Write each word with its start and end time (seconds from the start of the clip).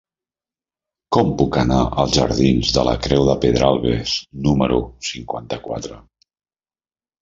Com 1.17 1.29
puc 1.41 1.59
anar 1.65 1.81
als 2.05 2.15
jardins 2.17 2.73
de 2.79 2.87
la 2.89 2.97
Creu 3.05 3.29
de 3.31 3.37
Pedralbes 3.47 4.17
número 4.49 4.85
cinquanta-quatre? 5.15 6.05